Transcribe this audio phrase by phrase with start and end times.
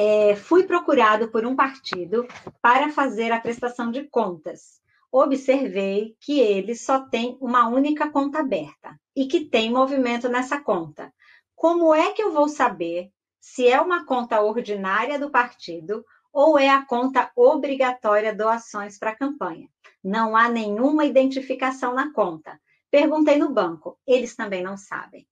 [0.00, 2.24] é, fui procurado por um partido
[2.62, 4.80] para fazer a prestação de contas.
[5.10, 11.12] Observei que ele só tem uma única conta aberta e que tem movimento nessa conta.
[11.52, 16.68] Como é que eu vou saber se é uma conta ordinária do partido ou é
[16.68, 19.68] a conta obrigatória doações para a campanha?
[20.04, 22.56] Não há nenhuma identificação na conta.
[22.88, 25.26] Perguntei no banco, eles também não sabem.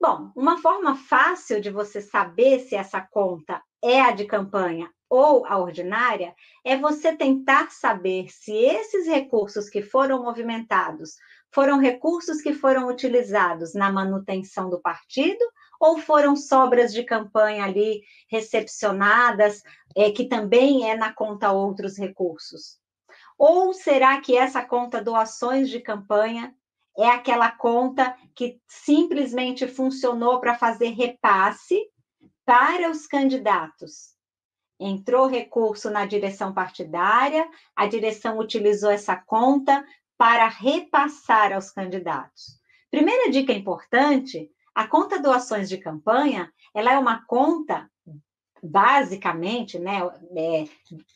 [0.00, 5.46] Bom, uma forma fácil de você saber se essa conta é a de campanha ou
[5.46, 11.16] a ordinária é você tentar saber se esses recursos que foram movimentados
[11.50, 15.42] foram recursos que foram utilizados na manutenção do partido
[15.80, 19.62] ou foram sobras de campanha ali recepcionadas,
[19.96, 22.78] é, que também é na conta outros recursos?
[23.38, 26.54] Ou será que essa conta doações de campanha
[26.96, 31.78] é aquela conta que simplesmente funcionou para fazer repasse
[32.44, 34.14] para os candidatos.
[34.78, 39.84] Entrou recurso na direção partidária, a direção utilizou essa conta
[40.18, 42.60] para repassar aos candidatos.
[42.90, 47.90] Primeira dica importante: a conta doações de campanha, ela é uma conta
[48.62, 50.00] basicamente, né,
[50.36, 50.64] é,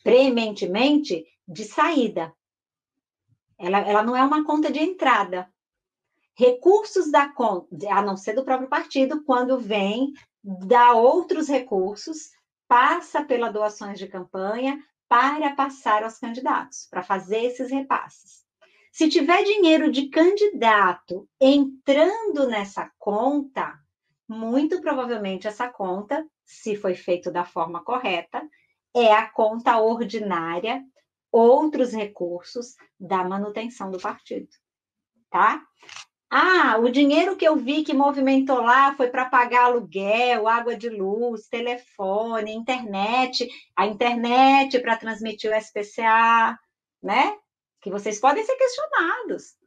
[0.03, 2.33] preeminentemente de saída.
[3.59, 5.50] Ela, ela não é uma conta de entrada
[6.35, 12.31] recursos da conta, a não ser do próprio partido, quando vem dar outros recursos,
[12.67, 18.45] passa pela doações de campanha para passar aos candidatos, para fazer esses repasses.
[18.91, 23.77] Se tiver dinheiro de candidato entrando nessa conta,
[24.27, 28.41] muito provavelmente essa conta, se foi feito da forma correta,
[28.95, 30.83] é a conta ordinária,
[31.31, 34.49] outros recursos da manutenção do partido,
[35.29, 35.61] tá?
[36.33, 40.89] Ah, o dinheiro que eu vi que movimentou lá foi para pagar aluguel, água de
[40.89, 46.57] luz, telefone, internet, a internet para transmitir o SPCA,
[47.03, 47.37] né?
[47.81, 49.57] Que vocês podem ser questionados.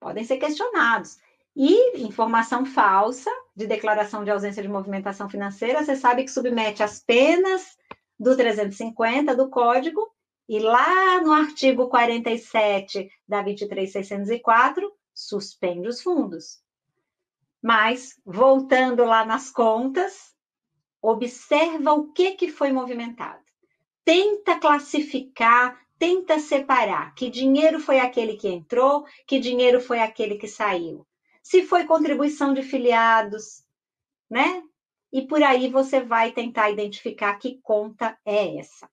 [0.00, 1.18] Podem ser questionados.
[1.54, 6.98] E informação falsa de declaração de ausência de movimentação financeira, você sabe que submete as
[6.98, 7.78] penas
[8.18, 10.12] do 350 do Código
[10.48, 16.62] e lá no artigo 47 da 23604 suspende os fundos.
[17.62, 20.34] Mas, voltando lá nas contas,
[21.00, 23.42] observa o que, que foi movimentado.
[24.04, 30.48] Tenta classificar, tenta separar que dinheiro foi aquele que entrou, que dinheiro foi aquele que
[30.48, 31.06] saiu.
[31.42, 33.64] Se foi contribuição de filiados,
[34.28, 34.62] né?
[35.12, 38.90] E por aí você vai tentar identificar que conta é essa.